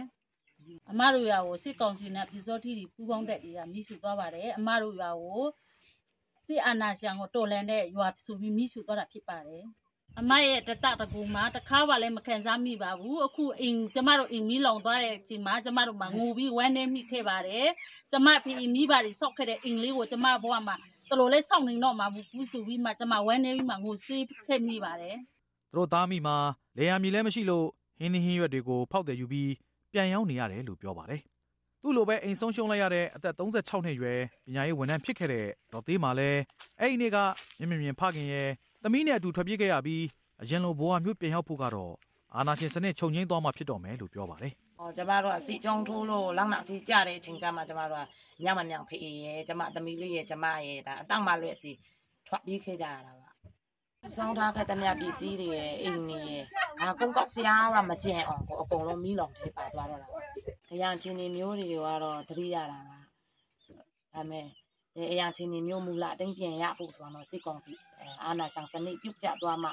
[0.90, 5.44] အမတို့ရွာကိုစစ်ကောင်စီနဲ့ပြည်စောတိတွေပူးပေါင်းတဲ့တွေကမိရှုသွားပါတယ်အမတို့ရွာကို
[6.46, 9.64] စစ်အာဏာရှင်ကိုတော်လှန်တဲ့ရွာဆိုပြီးမိရှုသွားတာဖြစ်ပါတယ်
[10.20, 17.68] အမရဲ့တတတကူမှာတခါပါလည်းမခံစားမိပါဘူးအခုအိမ်ကျမတို့အိမ်မီးလောင်သွားတဲ့အချိန်မှာကျမတို့မှာငိုပြီးဝမ်းနေမိခဲ့ပါတယ်
[18.10, 20.76] ကျမဖေးမိဘတွေဆောက်ခဲ့တဲ့အိမ်လေးကိုကျမဘဝမှာ
[21.10, 25.16] တလို့လဲစောင့်နေတော့မှာဘူးဆိုပြီးမှကျမဝမ်းနေပြီးမှငိုစေးခဲ့မိပါတယ်
[25.70, 26.36] သူတို့သားမိမှာ
[26.78, 27.66] လေယာမီလည်းမရှိလို့
[27.98, 29.50] ဟင်းသီးဟင်းရွက်တွေကိုဖောက်တယ်ယူပြီး
[29.92, 31.22] ပြန်ရောက်နေရတယ်လို့ပြောပါတယ်
[31.82, 36.40] သူ့လိုပဲအိမ်ဆုံးရှုံးလိုက်ရတဲ့အသက်36နှစ်ရွယ်ပညာရေးဝန်ထမ်းဖြစ်ခဲ့တဲ့ဒေါ်သေးမှာလည်း
[36.80, 37.18] အဲ့ဒီနေ့က
[37.58, 38.48] မြင်မြင်မြင်ဖခင်ရဲ့
[38.82, 40.02] သမီးနဲ့အတူထွက်ပြေးခဲ့ရပြီး
[40.42, 41.92] အရင်လိုဘဝမျိုးပြန်ရောက်ဖို့ကတော့
[42.36, 51.72] အာနာရှင်စနစ်ချုပ်ငိမ့်သွားမှဖြစ်တော်မယ်လို့ပြောပါတယ်။အော်ကျမတို့ကစီကြောင်းထိုးလို့လောက်နောက်ကြီးကြတဲ့အချိန်ကျမှကျမတို့ကညမညောင်ဖေးရဲ့ကျမသမီးလေးရဲ့ကျမရဲ့ဒါအတောက်မလွဲ့စီ
[52.26, 53.21] ထွက်ပြေးခဲ့ကြရတာပါ။
[54.16, 56.44] ဆောင်းထားခဲ့တဲ့မြပစ္စည်းတွေရဲ့အိမ်ကြီးရဲ့
[56.80, 60.18] အာကုန်းကောက်စရာကမကျန်အောင်ကိုအကုန်လုံးမီးလောင်ထဲပါသွားတော့တာပါ။
[60.72, 62.98] အရာချင်းတွေမျိုးတွေကတော့သတိရတာပါ။
[64.12, 64.46] ဒါမဲ့
[65.12, 67.74] အရာချင်းတွေမျိုးမူလာတင်းပြန်ရဖို့ဆိုတော့စိတ်ကောင်းစီ
[68.24, 69.70] အာနာဆောင်စနစ်ပြုတ်ကျသွားမှ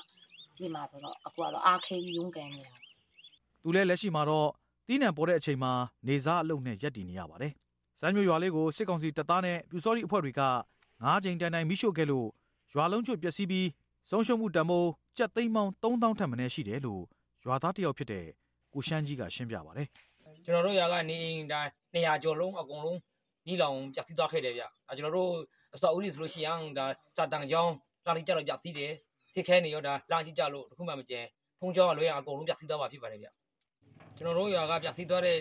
[0.57, 2.73] ပြည်မှာဆိုတော့အခုကတော့အားခဲပြီးရုန်းကန်နေတာ။
[3.61, 4.49] သူလည်းလက်ရှိမှာတော့
[4.87, 5.71] တီးနှံပေါ်တဲ့အချိန်မှာ
[6.07, 7.53] နေစားအလုပ်နဲ့ရက်တည်နေရပါတယ်။
[7.99, 10.41] စမ်းမျိုးရွာလေးကိုစစ်ကောင်စီတပ်သားနဲ့ပြူစောတိအဖွဲ့တွေက
[11.03, 12.27] ငါးချိန်တန်တိုင်မိရှို့ခဲ့လို့
[12.73, 13.67] ရွာလုံးကျွတ်ပျက်စီးပြီး
[14.11, 17.03] ဆုံးရှုံးမှုတမိုးကြက်သိမ်းပေါင်း3000ထက်မနည်းရှိတယ်လို့
[17.43, 18.25] ရွာသားတယောက်ဖြစ်တဲ့
[18.73, 19.87] ကိုရှမ်းကြီးကရှင်းပြပါတယ်။
[20.45, 22.99] ကျွန်တော်တို့ရွာကနေအိမ်တိုင်း200ကျော်လုံးအကုန်လုံး
[23.47, 25.31] နီးလောင်ပျက်စီးသွားခဲ့တယ်ဗျ။အဲကျွန်တော်တို့
[25.75, 26.85] အစောဦးလေးဆိုလို့ရှိရင်ဒါ
[27.17, 27.73] စာတန်ကြောင်း
[28.05, 28.91] လာလိကြတော့ပျက်စီးတယ်။
[29.33, 31.25] စစ်ခဲနေရောဒါလာကြည့်ကြလို့တခုမှမကျန်
[31.59, 33.27] ဖုံးကြောင်းကလွဲရအကုန်လုံးပျက်စီးသွားပါဖြစ်ပါတယ်ဗျ။
[34.17, 35.37] ကျွန်တော်တို့ရွာကပျက်စီးသွားတဲ့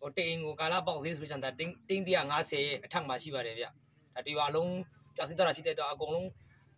[0.00, 3.64] ဟိုတိန်ကိုကာလာပေါက်သေးဆိုချင်တာတင်းတင်း150ရဲ့အထက်မှာရှိပါတယ်ဗျ။
[4.14, 4.72] ဒါဒီရွာလုံး
[5.16, 6.28] ပျက်စီးသွားတာဖြစ်တဲ့တော့အကုန်လုံး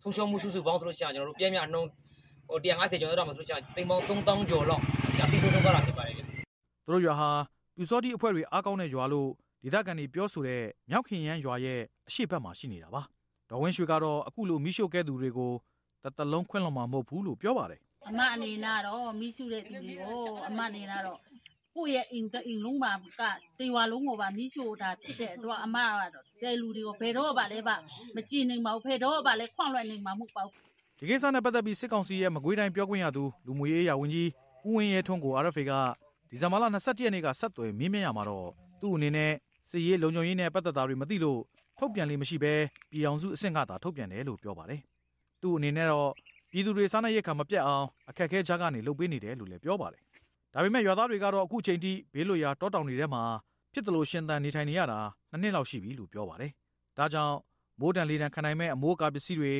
[0.01, 1.87] ဆုံးရှုံးမှုစုစုပေါင်းဆိုလို့ရှိရင်ကျွန်တော်တို့ပြည့်မြနှုံး
[2.49, 4.81] ဟို150ကျော်တော့မှဆိုလို့ရှိရင်တိမ်ပေါင်း3000ကျော်လောက်
[5.17, 6.21] ပျက်စီးဆုံးရှုံးသွားတာဖြစ်ပါတယ်ဗျ။
[6.85, 7.29] သူတို့ရွာဟာ
[7.75, 9.29] ပြူစောတိအဖွဲ့တွေအားကောင်းတဲ့ရွာလို့
[9.63, 13.01] ဒေသခံတွေပြောဆိုတဲ့မြောက်ခင်ရန်ရွာရဲ့အရှိတ်ဘက်မှာရှိနေတာပါ။
[13.49, 15.51] ဒေါ်ဝင်းရွှေကတော့အခုလိုမိရှို့ခဲ့သူတွေကို
[16.03, 21.17] တတလုံးခွင့်လွှတ်မှာမဟုတ်ဘူးလို့ပြောပါတယ်အမအနေနဲ့တော့မိရှုတဲ့သူတွေကိုအမအနေနဲ့တော့
[21.77, 23.21] ကိုယ့်ရဲ့အိမ်အိမ်လုံးမှာက
[23.59, 27.75] တေဝါလုံးကိုပါမိရှုတာဖြစ်တဲ့အတွက်အမကတော့ကျဲလူတွေကိုဘယ်တော့မှလည်းပါ
[28.15, 30.53] မကြည်နိုင်ပါဘူးဖယ်တော့မှလည်းခွန့်လွှဲနိုင်မှာမဟုတ်ပါဘူး
[30.99, 34.29] ဒီကိစ္စနဲ့ပတ်သက်ပြီးစစ်ကောင်စီရဲ့မကွေးတိုင်းပြောခွင့်ရသူလူမှုရေးရာဝန်ကြီး
[34.65, 35.71] ဦးဝင်းရဲထွန်းကို RFA က
[36.29, 38.47] ဒီဇင်ဘာလ22ရက်နေ့ကဆက်သွယ်မင်းမြရမှာတော့
[38.81, 39.31] သူ့အနေနဲ့
[39.69, 41.39] စစ်ရေးလုံခြုံရေးနဲ့ပတ်သက်တာတွေမသိလို့
[41.79, 42.53] ထုတ်ပြန်လေးမရှိဘဲ
[42.91, 44.81] ပြည်အောင်စုအဆင့်ကသာထုတ်ပြန်တယ်လို့ပြောပါတယ်။
[45.41, 46.11] သူ့အနေနဲ့တော့
[46.51, 50.01] ပြည်သူတွေစားနပ်ရိက္ခာမပြတ်အောင်အခက်အခဲကြားကနေလုပ်ပေးနေတယ်လို့လည်းပြောပါတယ်။
[50.53, 53.23] ဒါပေမဲ့ရွာသားတွေကတော့အခုချိန်ထိဘေးလွတ်ရာတောတောင်တွေထဲမှာ
[53.73, 54.99] ဖြစ်တယ်လို့ရှင်းတန်နေထိုင်နေရတာ
[55.31, 56.51] နှစ်နှစ်လောက်ရှိပြီလို့ပြောပါတယ်။
[56.97, 57.35] ဒါကြောင့်
[57.79, 59.53] မိုးတန်လေးတန်ခံနိုင်မဲ့အမိုးအကာပစ္စည်းတွေ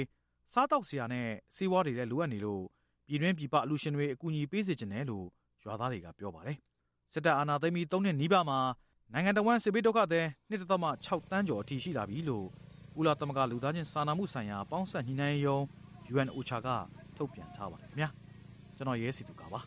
[0.54, 2.64] စားတောက်စရာနဲ့စီးပွားတွေလည်းလိုအပ်နေလို့
[3.08, 5.26] ပြည်တွင်းပြည်ပအလူရှင်တွေအကူအညီပေးစေချင်တယ်လို့
[5.64, 6.58] ရွာသားတွေကပြောပါတယ်။
[7.14, 8.60] စစ်တပ်အာဏာသိမ်းပြီး၃နှစ်နီးပါးမှာ
[9.14, 12.46] နိုင်ငံတော်ဝန်စစ်ဘေးဒုက္ခသည်1.6တန်းကျော်အထိရှိလာပြီလို့
[12.96, 15.58] ကုလသမဂ္ဂလူသားချင်းစာနာမှုဆိုင်ရာပေါင်းစပ်ညှိနှိုင်းရေးယုံ
[16.14, 16.68] UNOCHA က
[17.18, 18.10] ထုတ်ပြန်ထားပါတယ်ခင်ဗျာ
[18.78, 19.62] ကျွန်တော်ရဲစီသူကပါ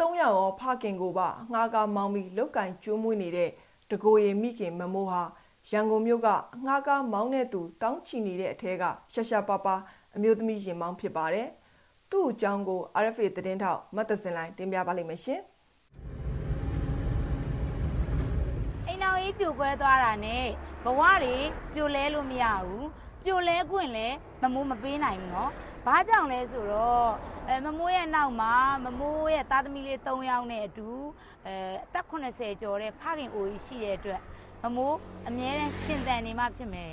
[0.00, 3.50] ၃ယောက်ရောဖခင်ကိုပါငှားကားမောင်းပြီးလုတ်ကင်ကျွေးမွေးနေတဲ့
[3.90, 5.22] တကိုရီမိခင်မမိုးဟာ
[5.70, 6.28] ရန်ကုန်မြို့က
[6.66, 9.74] ငှားကားမောင်းတဲ့သူတောင်းချီနေတဲ့အထက်ကရှာရှာပါပါ
[10.16, 11.48] အမျိုးသမီးရင်မောင်းဖြစ်ပါတယ်။
[12.10, 15.40] သူ့အကြောင်းကို RFA သတင်းထောက်မတ်တစင်လိုင်းတင်ပြပါလိမ့်မယ်ရှင်။
[18.86, 20.44] အိမ်တော်ကြီးပြိုကွဲသွားတာနဲ့
[20.84, 21.36] ဘဝတွေ
[21.74, 22.84] ပြိုလဲလို့မရဘူး။
[23.24, 25.52] ပြိုလဲခွင့်လည်းမမိုးမပေးနိုင်ဘူးနော်။
[25.86, 27.10] ဘာကြောင့်လဲဆိုတော့
[27.48, 30.88] အဲမမိုးရဲ့နောက်မှာမမိုးရဲ့သားသမီးလေး3ယောက်နဲ့အတူ
[31.46, 34.20] အဲအသက်80ကျော်တဲ့ဖခင်အိုကြီးရှိတဲ့အတွက်
[34.62, 34.96] မမိုး
[35.28, 36.92] အမြဲတမ်းရှင်သန်နေမှဖြစ်မယ်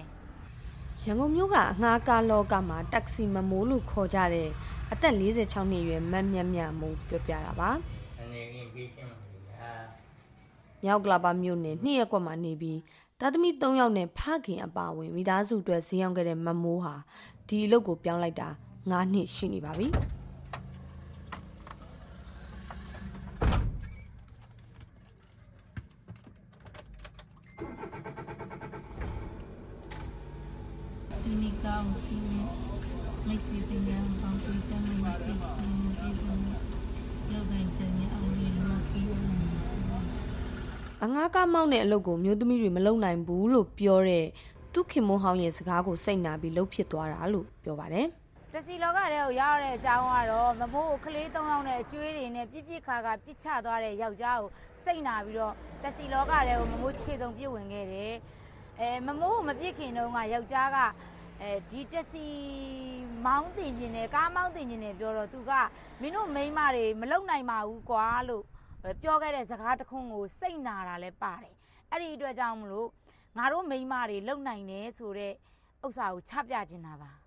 [1.04, 4.50] ရန်ကုန်မြို့ကအငှားကားလောကမှာတက္ကစီမမိုးလို့ခေါ်ကြတဲ့
[4.92, 7.70] အသက်46နှစ်အရွယ်မတ်မြတ်မြတ်မိုးပြောပြတာပါ
[8.20, 9.18] အနေနဲ့ပြေးချင်းပါ
[10.84, 12.80] မြောက်ကလာပါမြို့နယ်နှစ်ရက်ကွက်မှာနေပြီး
[13.20, 16.96] သားသမီး3ယောက်နဲ့ဖခင်အပါဝင်မိသားစုအတွက်ဈေးရောက်ခဲ့တဲ့မမိုးဟာ
[17.48, 18.50] ဒီအလုပ်ကိုပြောင်းလိုက်တာ
[18.88, 19.88] 9နှစ်ရှိနေပါပြီ
[31.24, 32.16] ဒီနေ့ကောင်းစီ
[33.28, 36.42] မိတ်ဆွေတင်များပေါင်းတွေ့ကြမှာစိတ်ပြေဆုံး
[37.32, 39.02] လောက်တိုင်းချင်အောင်လို့လောကီ
[41.04, 44.26] အငားကားမောင်းတဲ့အလုပ်ကိုမျိုးသမီးတွေမလုပ်နိုင်ဘူးလို့ပြောတဲ့
[44.74, 48.08] သူခင်မွန်ဟောင်းရဲ့စကားကိုစိတ်နာပြီးလှုပ်ဖြစ်သွားတာလို့ပြောပါတယ်
[48.60, 54.52] တစီလောကတဲ့ကိုရောက်တဲ့အကြောင်းကတော့မမိုးကိုကလေး၃ယောက်နဲ့အကျွေးတွေနဲ့ပြစ်ပြစ်ခါခါပြစ်ချသွားတဲ့ယောက်ျားကို
[54.84, 58.16] စိတ်နာပြီးတော့တစီလောကတဲ့ကိုမမိုးခြေစုံပြစ်ဝင်ခဲ့တယ်
[58.80, 60.78] အဲမမိုးကိုမပြစ်ခင်တုန်းကယောက်ျားက
[61.42, 62.26] အဲဒီတစီ
[63.26, 65.52] မောင်းတင်ခြင်းနဲ့ကားမောင်းတင်ခြင်းနဲ့ပြောတော့သူက
[66.02, 68.44] မင်းတို့မိန်းမတွေမလုံနိုင်ပါဘူးကွာလို့
[69.02, 71.54] ပြောခဲ့တဲ့စကားတစ်ခုကိုစိတ်နာတာလဲပါတယ်
[71.92, 72.88] အဲ့ဒီအတွက်ကြောင့်မလို့
[73.38, 75.34] ငါတို့မိန်းမတွေလုံနိုင်တယ်ဆိုတဲ့
[75.86, 77.27] ဥစ္စာကိုချပြခြင်းတာပါ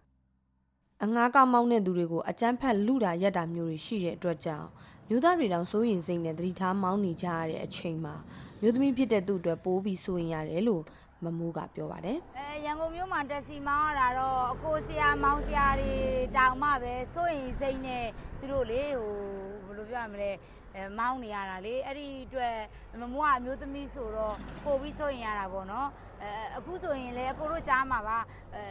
[1.05, 4.69] အငားကမောင်းတဲ့သူတွေကိုအကြမ်းဖက်လူတာရက်တာမျိုးတွေရှိတဲ့အတွက်ကြောင့်
[5.09, 8.15] မြို့သားတွေတောင်စိုးရင်စိတ်နဲ့တတိထားမောင်းနေကြရတဲ့အချိန်မှာ
[8.61, 10.83] မြို့သမီးဖြစ်တဲ့သူ့အတွက်ပိုးပြီးစိုးရင်ရတယ်လို့
[11.25, 15.93] မမိုးကပြောပါတယ်အဲရန်ကုန်မြို့မှာတက်စီမောင်းရတာတော့အကိုဆရာမောင်းဆရာတွေ
[16.37, 18.07] တောင်မှပဲစိုးရင်စိတ်နဲ့
[18.39, 19.15] သူတို့လေဟို
[19.67, 20.31] ဘယ်လိုပြောရမလဲ
[20.75, 22.57] အဲမောင်းနေရတာလေအဲ့ဒီအတွက်
[23.01, 25.89] မမိုးကအမျိုးသမီးဆိုတော့ပို့ပြီးစိုးရင်ရတာပေါ့နော်
[26.23, 28.19] အဲအခုဆိုရင်လေအကိုတို့ကြားမှာပါ
[28.55, 28.63] အဲ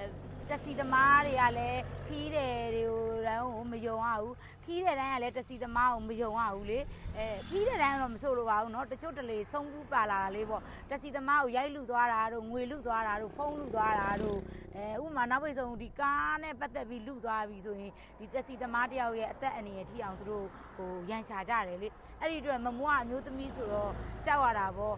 [0.48, 6.78] တက်စီသမားတွေကလည်းခီးတယ်တွေကိုတော့မယုံရဘူးခီးတဲ့တိုင်းကလည်းတက်စီသမားကိုမယုံရဘူးလေ
[7.16, 14.38] အဲခီးတဲ့တိုင်းတော့မဆိုလိုပါဘူးเนาะတချို့တလေဆုံးကူးပါလာတာလေးပေါ့တက်စီသမားကိုရိုက်လူသွားတာတို့ငွေလူသွားတာတို့ဖုန်းလူသွားတာတို့
[14.76, 21.88] အဲဥပမာနောက်ပိတ်ဆုံးဒီကားနဲ့ပတ်သက်ပြီးလူသွားပြီဆိုရင်ဒီတက်စီသမားတယောက်ရဲ့အသက်အန္တရာယ်ထိအောင်သူတို့ဟိုရန်ရှာကြတယ်လေ
[22.20, 23.92] အဲ့ဒီအတွက်မမွားအမျိုးသမီးဆိုတော့
[24.26, 24.96] ကြောက်ရတာပေါ့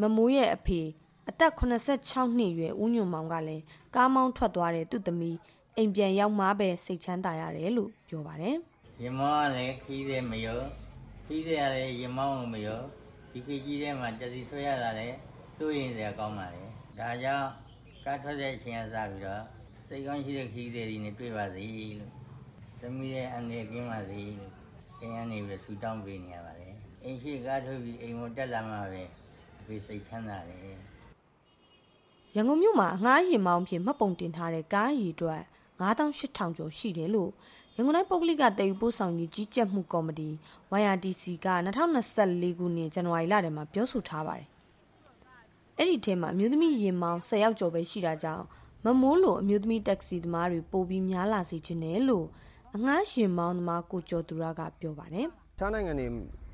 [0.00, 0.80] မမိုးရဲ့အဖေ
[1.29, 3.63] အသက်86နှစ်ရွယ်ဦးညွန့်မောင်ကလည်း
[3.95, 5.37] ကားမောင်းထွက်သွားတဲ့သူ့သမီး
[5.77, 8.55] အိမ်ပြန်ရောက်မှပဲစိတ်ချမ်းသာရတယ်လို့ပြောပါတယ်။
[9.01, 10.61] ရင်မောင်းကလည်းခီးတယ်မရော
[11.27, 12.81] ခီးတယ်လည်းရင်မောင်းမရော
[13.31, 15.17] ဒီခေကြီးထဲမှာတစီဆွဲရတာလည်း
[15.57, 16.63] စိုးရင်စရာကောင်းပါလေ။
[16.99, 17.47] ဒါကြောင့်
[18.05, 19.43] ကားထွက်တဲ့အချိန်ကစပြီးတော့
[19.87, 21.65] စိတ်ကောင်းရှိတဲ့ခီးတယ်တွေနဲ့တွေ့ပါစေ
[21.99, 22.11] လို့
[22.79, 24.51] သမီးရဲ့အနေကင်းပါစေလို့
[24.99, 29.03] အင်းအနေပြီးဆူတောင်းပေးနေရပါတယ်။အိမ်ရှိကားထွက်ပြီးအိမ်ကိုတက်လာမှပဲ
[29.59, 30.78] အဖေစိတ်ချမ်းသာတယ်။
[32.35, 35.41] ရန်ကုန်မြို့မှာငှားရင်မောင်းဖြင့်မှတ်ပုံတင်ထားတဲ့ကားရီအတွက်
[35.81, 37.31] 9800ကျော်ရှိတယ်လို့
[37.75, 40.29] ရန်ကုန်တိုင်းပုဂ္ဂလိကတည်ယူပို့ဆောင်ရေးကြီးကြပ်မှုကော်မတီ
[40.79, 41.47] YRDC က
[42.05, 44.47] 2024ခုနှစ်ဇန်နဝါရီလထဲမှာပြောဆိုထားပါတယ်။
[45.77, 48.43] အဲ့ဒီထဲမှာအမျိုးသမီးရင်မောင်း10ယောက်ကျော်ပဲရှိတာကြောင့်
[48.85, 52.25] မမိုးလိုအမျိုးသမီးတက်ဆီသမားတွေပိုပြီးများလာစေချင်တယ်လို့
[52.75, 55.27] အငှားရင်မောင်းသမားကိုကျော်သူရကပြောပါတယ်။
[55.59, 56.07] ခြားနိုင်ငံတွေ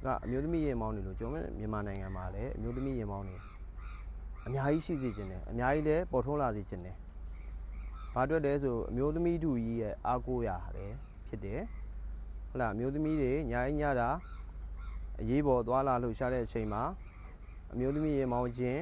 [0.05, 3.35] ကအမျိုးသမီးရင်မောင်းတွေလို့ကျွန်တော်မြန်မာနိုင်ငံမှာလည်းအမျိုးသမီးရင်မောင်းတွေ
[4.47, 6.95] အများကြီးရှိစေခြင်းတယ်အများကြီးလည်းပေါ်ထွန်းလာစေခြင်းတယ်
[8.13, 10.95] ဘာအတွက်လဲဆိုအမျိုးသမီးတူကြီးရဲ့အားကိုးရာလည်း
[11.27, 11.61] ဖြစ်တယ်
[12.49, 14.09] ဟုတ်လားအမျိုးသမီးတွေညာရင်ညတာ
[15.21, 16.83] အရေးပေါ်သွားလာလှုပ်ရှားတဲ့အချိန်မှာ
[17.73, 18.81] အမျိုးသမီးရေမောင်းခြင်း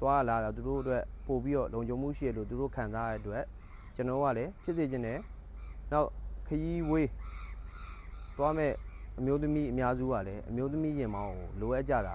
[0.00, 3.44] သွားလာတာသူတို့အတွက်ပို့ပြီးတော့လုံခြုံမှုရှိရလို့သူတို့ခံစားရတဲ့အတွက်
[3.94, 5.18] ကျွန်တော်ကလည်းဖြစ်စေခြင်းနဲ့
[5.92, 6.08] နောက်
[6.46, 7.08] ခရီးဝေး
[8.36, 8.72] သွားမဲ့
[9.18, 12.14] အမျိုးသမီးအများစုကလည်းအမျိုးသမီးရင်မောင်းကိုလိုအပ်ကြတာ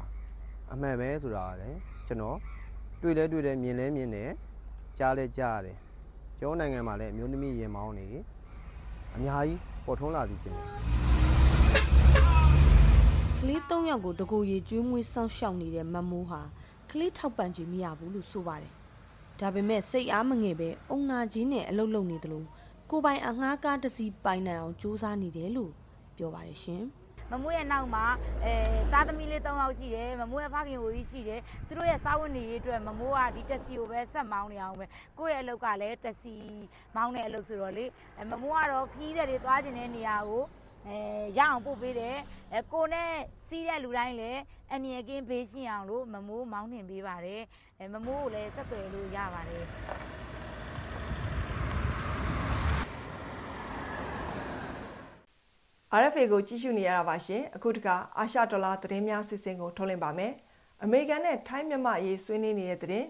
[0.73, 1.77] အမှန်ပဲဆိုတာကလည်း
[2.07, 2.37] ကျွန်တော်
[3.01, 4.31] တွေ့လဲတွေ့တယ်မြင်လဲမြင်တယ်
[4.97, 5.77] ကြားလဲကြားရတယ်
[6.39, 8.07] ကျွန်တော်နိုင်ငံမှာလည်းအမျိုးသမီးရင်မောင်းနေ
[9.15, 10.55] အများကြီးပေါ်ထွန်းလာသည်ချင်း
[13.37, 16.41] ကလေး၃ယောက်ကိုတကူရီကျွေးမွေးစောင့်ရှောက်နေတဲ့မမိုးဟာ
[16.89, 18.73] ကလေးထောက်ပံ့ခြင်းမရဘူးလို့ဆိုပါတယ်
[19.39, 22.47] ဒါပေမဲ့စိတ်အားမငယ်ပဲအုံနာကြီးနဲ့အလုတ်လုံနေတယ်လို့
[22.91, 25.71] ကိုပိုင်အငှားကားတစ်စီးပိုင်နိုင်အောင်စူးစမ်းနေတယ်လို့
[26.17, 26.83] ပြောပါတယ်ရှင်။
[27.31, 28.05] မမွေးရဲ့နောက်မှာ
[28.43, 28.53] အဲ
[28.93, 34.85] သားသမီးလေး၃ယောက်ရှိတယ်မမွေးရဲ့ဖခင်ကိုကြီးရှိတယ်သူတို့ရဲ့စားဝတ်နေရေးအတွက်မမိုးကဒီတက်စီကိုပဲဆက်မောင်းနေအောင်ပဲ
[35.19, 36.35] ကိုယ့်ရဲ့အလုပ်ကလည်းတက်စီ
[36.95, 37.85] မောင်းတဲ့အလုပ်ဆိုတော့လေ
[38.31, 40.43] မမိုးကတော့ခီးတဲ့တွေသွားကျင်တဲ့နေရာကို
[40.87, 40.97] အဲ
[41.37, 42.17] ရအောင်ပို့ပေးတယ်
[42.53, 43.11] အဲကိုနဲ့
[43.47, 47.43] စီးတဲ့လူတိုင်းလည်းအန်ရီကင်းဘေးရှင်းအောင်လို့မမိုးမောင်းနှင်ပေးပါတယ်
[47.79, 49.65] အဲမမိုးကိုလည်းဆက်သွယ်လို့ရပါတယ်
[55.97, 60.33] RFA ကိုကြည့်ရှုနေရတာပါရှင်အခုတခါအာရှဒေါ်လာသတင်းများစီစဉ်ကိုထုတ်လွှင့်ပါမယ်
[60.83, 63.07] အမေရိကန်နဲ့ထိုင်းမြန်မာအရေးဆွေးနွေးနေတဲ့သတင်း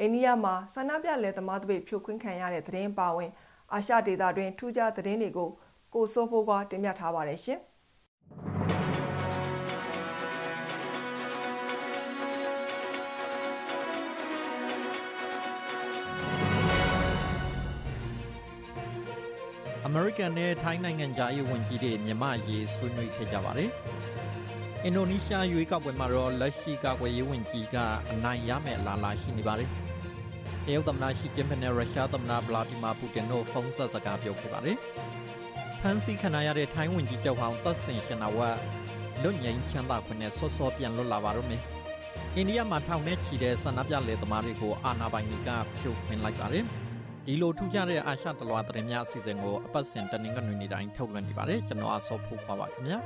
[0.00, 3.30] အိန္ဒိယမှာဆန္ဒပြလယ်သမားတပိတ်ဖြိုခွင်းခံရတဲ့သတင်းပါဝင်
[3.72, 5.50] အာရှဒေသတွင်ထူးခြားသတင်းတွေကို
[5.94, 7.58] ကိုစိုးဖိုးကတင်ပြထားပါတယ်ရှင်
[20.10, 23.70] ရိကန်နဲ့ထိုင်းနိုင်ငံကြားရေးဝန်ကြီးတွေမြန်မာရေးဆွေးနွေးခဲ့ကြပါတယ်။
[24.84, 27.76] အင်ဒိုနီးရှားရွေးကောက်ပွဲမှာတော့လက်ရှိကာကွယ်ရေးဝန်ကြီးက
[28.12, 29.68] အနိုင်ရမယ့်အလားအလာရှိနေပါတယ်။
[30.66, 34.76] တရုတ်သမ္မတရှီကျင်းပင်နဲ့ရုရှားသမ္မတဗလာဒီမာပူတင်တို့ဖုန်းဆက်စကားပြောခဲ့ပါတယ်။
[35.80, 38.56] ဖန်စီခံရတဲ့ထိုင်းဝန်ကြီးချုပ်ဟောင်းသက်စင်ရှင်နာဝတ်
[39.22, 41.62] လွတ်ငြိမ်းချမ်းသာခွင့်နဲ့ဆော့ဆော့ပြန်လွတ်လာပါတော့မယ်။
[42.34, 46.66] အိန္ဒိယမှာထောင်နဲ့ချီတဲ့ဆန္ဒပြလယ်သမားတွေကိုအာဏာပိုင်တွေကဖြိုခွင်းလိုက်ပါတယ်။
[47.26, 52.98] ဒီလိုထူးခြားတဲ့အာရှတလွာသတင်းများအစီအစဉ်ကိုအပတ်စဉ်တနင်္ဂနွေနေ့တိုင်းထုတ်လွှင့်နေပါတယ်ကျွန်တော်အစောဖို့ပါပါခင်ဗျာ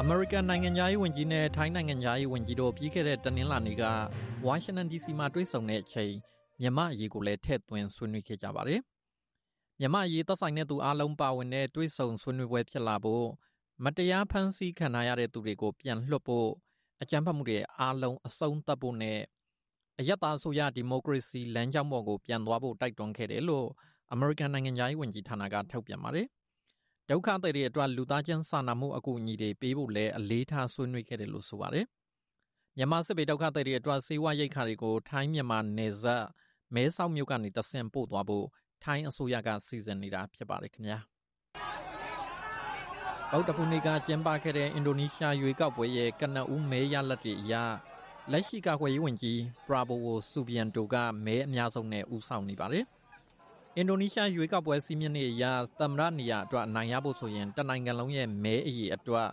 [0.00, 3.84] အအမေရိကန်နိုင်ငံသားရေးဝန်ကြီးနဲ့ထိုင်းနိုင်ငံသားရေးဝန်ကြီးတို့ပြီးခဲ့တဲ့တနင်္လာနေ့က
[4.46, 6.12] ဝါရှင်တန် DC မှာတွေ့ဆုံတဲ့အချိန်
[6.60, 8.80] မြန်မာအရေးကိုလည်းထည့်သွင်းဆွေးနွေးခဲ့ကြပါတယ်။
[9.80, 13.26] မြန်မာအရေးသက်ဆိုင်တဲ့သူအလုံးပါဝင်တဲ့တွေ့ဆုံဆွေးနွေးပွဲဖြစ်လာဖို့
[13.84, 16.48] မတရားဖန်ဆီးခံရတဲ့သူတွေကိုပြန်လွှတ်ဖို့
[17.02, 19.18] အကြမ်းဖက်မှုတွေအားလုံးအဆုံးသတ်ဖို့နဲ့
[20.00, 23.66] အယက်သားဆိုရဒီမိုကရေစီလမ်းကြောင်းပေါ်ကိုပြန်သွားဖို့တိုက်တွန်းခဲ့တယ်လို့
[24.12, 26.26] အမေရိကန်နိုင်ငံသားရေးဝန်ကြီးဌာနကထုတ်ပြန်ပါတယ်။
[27.10, 31.86] ဒုက္ခသည်တွေအတွက်လူသားချင်းစာနာမှုအကူအညီတွေပေးဖို့လည်းအလေးထားဆွေးနွေးခဲ့တယ်လို့ဆိုပါတယ်။
[32.76, 36.24] မြန်မာစစ်ပေဒုက္ခသည်တွေအတွက်စေဝါရိတ်ခါတွေကိုထိုင်းမြန်မာနယ်စပ်
[36.74, 38.46] မဲဆောက်မြို့ကနေတဆင့်ပို့သွားဖို့
[38.84, 40.98] ထိုင်းအစိုးရကစီစဉ်နေတာဖြစ်ပါတယ်ခင်ဗျာ။
[43.32, 47.54] ဗုဒ္ဓဘုနေ့ကကျင်းပခဲ့တဲ့အင်ဒိုနီးရှားရွေးကောက်ပွဲရဲ့ကနအူးမဲရလက်တွေအရ
[48.32, 50.94] လက်ရှိကာကွယ်ရေးဝန်ကြီးပရာဘိုဝိုဆူဘီယန်တိုက
[51.26, 52.84] မဲအများဆုံးနဲ့ဦးဆောင်နေပါတယ်။
[53.76, 55.44] အင်ဒိုနီးရှားရွေးကောက်ပွဲစီးမြင့်နေအရ
[55.80, 59.28] သမ္မတနေရာအတွက်အနိုင်ရဖို့ဆိုရင်တနိုင်ငံလုံးရဲ့မဲအရေအတွက်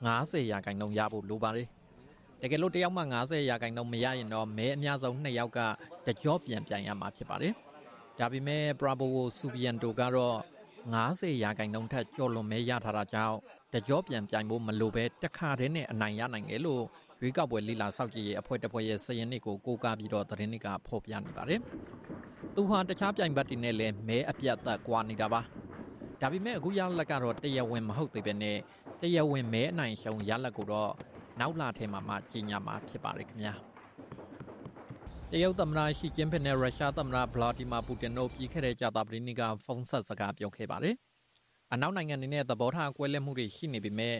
[0.00, 1.68] 90ရာခိုင်နှုန်းရဖို့လိုပါတယ်။
[2.42, 5.60] တကယ်လို့တယောက်မှ90ရာခိုင်နှုန်းမရရင်တော့မဲအများဆုံးနှစ်ယောက်က
[6.06, 7.52] တကြောပြန်ပြန်ရမှာဖြစ်ပါတယ်။
[8.18, 10.38] ဒါပေမဲ့ပရာဘိုဝိုဆူဘီယန်တိုကတော့
[10.86, 13.36] 90ရာခိုင်နှုန်းထက်ကျော်လွန်မဲရထားတာကြောင့်
[13.72, 16.84] တကြောပြန်ပြိုင်ဖို့မလိုပဲတခါတည်းနဲ့အနိုင်ရနိုင်တယ်လို့
[17.20, 21.60] ရွေးကောက်ပွဲလီလာစောက်ကြည့်ရဲ့အဖွဲ့တစ်ဖွဲ့ရဲ့စည်ရင်းတွေကိုကိုးကားပြီးတော့သတင်းတွေကဖော်ပြနေပါတယ်။
[22.54, 25.40] သူဟာတခြားပြိုင်ဘက်တွေနဲ့လည်းမဲအပြတ်သက်ကွာနေတာပါ။
[26.20, 28.58] ဒါပေမဲ့အခုရလက်ကတော့တရားဝင်မဟုတ်သေးပဲနဲ့
[29.00, 30.92] တရားဝင်မဲအနိုင်ရှုံရလက်ကိုတော့
[31.40, 33.54] နောက်လာထဲမှာမှကြီးညာမှာဖြစ်ပါတယ်ခင်ဗျာ။
[35.30, 40.96] တရုတ်သမ္မတရှီကျင်းဖင်နဲ့ရုရှားသမ္မတဗလာဒီမာပူတင်တို့ပြီးခဲ့တဲ့ကြာသပတေးနေ့ကဖုန်းဆက်စကားပြောခဲ့ပါတယ်။
[41.72, 44.16] အနောက်နိုင်ငံတွေနဲ့သဘောထားကွဲလွဲမှုတွေရှိနေပေမဲ့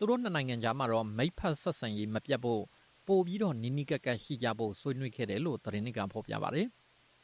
[0.00, 2.62] သူတို့နှစ်နိုင်ငံကြားမှာတော့မိတ်ဖက်ဆက်ဆံရေးမပြတ်ဖို့
[3.06, 6.66] ပို့ပြီးတော့နီးနီးကပ်ကပ်ရှိကြဖို့ဆွေးနွေးခဲ့တယ်လို့သတင်းတွေကဖော်ပြပါတယ်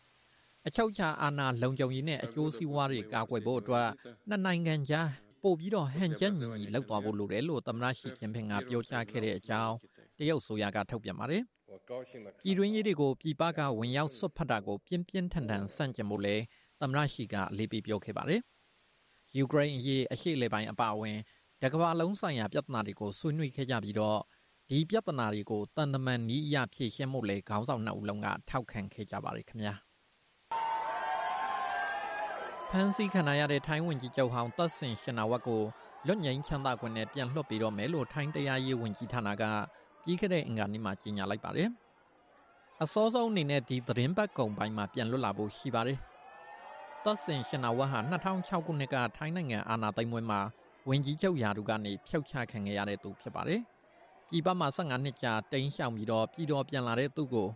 [0.67, 3.89] ။အချုပ်ချာအာဏာလုံခြုံရေးနဲ့အကျိုးစီးပွားတွေကာကွယ်ဖို့အတွက်
[4.29, 5.09] နှစ်နိုင်ငံကြား
[5.43, 9.75] ပို့ပြီးတော့ဟန်ချက်ညီညီလောက်သွားဖို့လိုတယ်လို့သမ္မတရှီကျင်းဖင်ကပြောကြားခဲ့တဲ့အကြောင်း
[10.19, 11.43] တရုတ်ဆိုရကထုတ်ပြန်ပါတယ်။
[12.43, 16.37] ပြည်တွင်းရေးတွေကိုပြည်ပကဝင်ရောက်ဆွတ်ဖက်တာကိုပြင်းပြင်းထန်ထန်ဆန့်ကျင်ဖို့လဲ
[16.81, 18.41] သမ္မတရှီကအလေးပေးပြောခဲ့ပါတယ်။
[19.37, 21.17] ယူကရိန်းအရေးအရှိလေပိုင်းအပါအဝင်
[21.63, 24.19] တကဘာလုံးဆိုင်ရာပြဿနာတွေကိုဆွေးနွေးခဲ့ကြပြီးတော့
[24.71, 29.75] ဒီပြဿနာတွေကိုတန်တမန်နီးအရဖြေရှင်းမှုလေခေါင်းဆောင်နှစ်ဦးလုံးကထောက်ခံခဲ့ကြပါတယ်ခင်ဗျာ
[32.71, 35.63] ဖန်စီခဏရတဲ့ထိုင်းဝင်ကြီးချုပ်ဟောင်းတပ်ဆင်ရှင်နာဝတ်ကို
[36.07, 39.45] လွတ်ငိမ့်ချမ်းသာခွင့်နဲ့ပြန်လွှတ်ပြီးတော့မယ်လို့ထိုင်းတရားရေးဝန်ကြီးဌာနက
[40.03, 41.69] ပြီးခဲ့တဲ့အင်္ဂါနေ့မှာကြေညာလိုက်ပါတယ်
[42.83, 45.99] အစောဆုံးအနေနဲ့ဒီသတင်းပတ်ကုံပိုင်းမှာပြန်လွတ်လာဖို့ရှိပါတယ်
[47.05, 48.01] တပ်ဆင်ရှင်နာဝတ်ဟာ
[48.37, 50.41] 2006ခုနှစ်ကထိုင်းနိုင်ငံအာဏာသိမ်းပွဲမှာ
[50.89, 53.61] ဝင်ကြီးချုပ်ယာဒူကနေဖျောက်ချခံခဲ့ရတဲ့သူဖြစ်ပါတယ်။
[54.31, 57.49] ပြည်ပမှာ15နှစ်ကြာတိမ်းရှောင်ပြီးတော့ပြည်တော်ပြန်လာတဲ့သူကို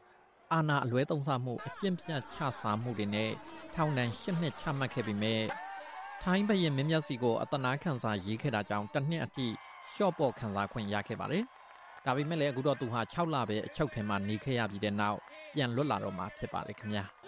[0.52, 3.30] အာဏာအလွဲသုံးစားမှုအကျင့်ပြတ်ချစားမှုတွေနဲ့
[3.74, 5.36] ထောင်ဒဏ်10နှစ်ချမှတ်ခဲ့ပြီးမြဲ
[6.22, 9.46] ထိုင်းဘရင်မင်းမြတ်စီကိုအတနာခံစာရေးခဲ့တာကြောင့်တစ်နှစ်အထိ
[9.92, 11.44] ရှော့ပေါ်ခံစားခွင့်ရခဲ့ပါတယ်။
[12.04, 15.18] ဒါပေမဲ့လည်းအခုတော့သူဟာ6လပဲအချုပ်ထဲမှာနေခဲ့ရပြီးတဲ့နောက်
[15.54, 17.06] ပြန်လွတ်လာတော့မှာဖြစ်ပါတယ်ခင်ဗျာ။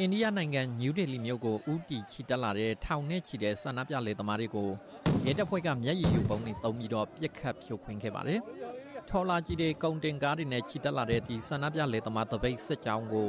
[0.00, 4.68] အိန္ဒိယနိုင်ငံနယူးဒေလီမြို့ကိုဦးတည်ချီတက်လာတဲ့ထောင်နဲ့ချီတဲ့ဆန္ဒပြလေသမားတွေကို
[5.26, 8.40] ရဲတပ်ဖွဲ့ကမျက်ရည်ယိုပုံတွေတုံးပြီးတော့ပြစ်ခတ်ဖြိုခွင်းခဲ့ပါတယ်။
[9.10, 13.28] ထော်လာကြီးတွေကုန်တင်ကားတွေနဲ့ချီတက်လာတဲ့ဒီဆန္ဒပြလေသမားတပိတ်စစ်ကြောင်းကို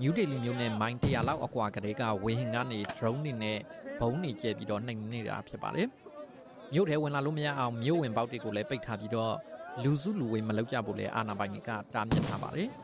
[0.00, 3.58] နယူးဒေလီမြို့နဲ့မိုင်တရာလောက်အကွာကလေးကဝင်းဟင်ကနေ drone တွေနဲ့
[4.00, 5.88] ဘုံတွေကျဲပြီးတော့နှိမ်နေတာဖြစ်ပါတယ်။
[6.72, 9.34] မြို့ထဲဝင်လာလို့မရအောင်မြို့ဝင်ပေါက်တွေကိုလည်းပိတ်ထားပြီးတော့
[9.82, 12.70] လူစုလူဝေးမလုပ်ကြဖို့လည်းအာဏာပိုင်တွေကတားမြစ်ထားပါတယ်။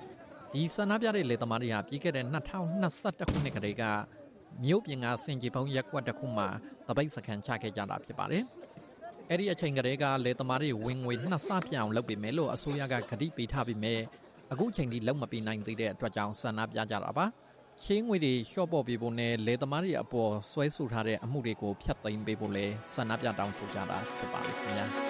[0.53, 3.85] ဒီဆန္ဒပြတဲ့လေသမားတွေဟာပြီးခဲ့တဲ့2021ခုနှစ်ကတည်းက
[4.65, 6.49] မြို့ပြင်ကစင်ကြီးပုံရက်ကွက်တစ်ခုမှာ
[6.89, 8.45] တပိတ်စခန်းချခဲ့ကြတာဖြစ်ပါတယ်။
[9.29, 13.95] အဲ့ဒီအချိန်ကတည်းကလေသမားတွေဝင်ငွေနှစ်ဆပြအောင်လုပ်ပေးမယ်လို့အစိုးရကကတိပေးထားပြီးမြဲ
[14.53, 17.27] အခုချိန်ထိလုံးမပေးနိုင်သေးတဲ့အတွက်ကြောင့်ဆန္ဒပြကြတာပါ။
[17.83, 24.89] ချင်းငွေတွေလျှော့ပေါ်ပေးဖို့နဲ့လေသမားတွေအပေါ်ဆွဲဆူထားတဲ့အမှုတွေကိုဖျက်သိမ်းပေးဖို့လဲဆန္ဒပြတောင်းဆိုကြတာဖြစ်ပါတယ်ခင်ဗျာ။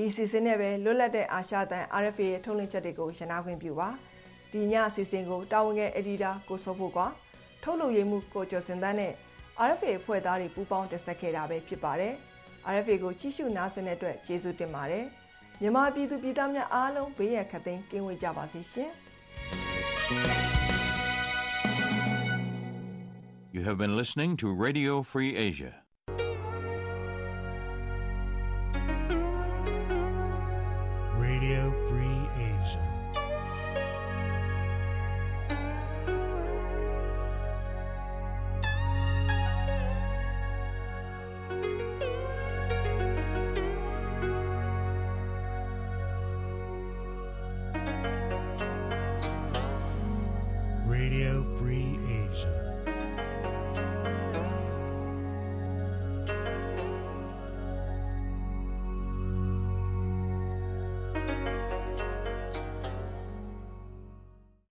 [0.00, 3.88] ဒီစီစဉ်နဲ့ပဲလွတ်လပ်တဲ့အာရှတန် RFA ရဲ့ထုတ်လွှင့်ချက်တွေကိုရနာခွင့်ပြုပါ
[4.52, 6.98] ဒီညအစီအစဉ်ကိုတာဝန်ခဲ့အက်ဒီတာကိုစိုးဖို့က
[7.62, 9.12] ထုတ်လုပ်ရေးမှုကိုကျော်စင်တန်းနဲ့
[9.68, 12.14] RFA ဖွဲ့သားတွေပူးပေါင်းတက်ဆက်ခဲ့တာပဲဖြစ်ပါတယ်
[12.72, 15.04] RFA ကိုကြည့်ရှုနားဆင်တဲ့အတွက်ကျေးဇူးတင်ပါတယ်
[15.60, 18.90] မြန်မာပြည်သူပြည်သားများအားလုံးဘေးရန်ခတ်သိမ်းကင်းဝေးကြပါစေရှင်
[23.56, 25.72] You have been listening to Radio Free Asia.